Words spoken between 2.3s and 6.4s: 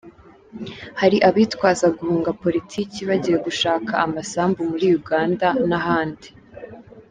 Politiki bagiye gushaka amasambu muri Uganda n’ahandi.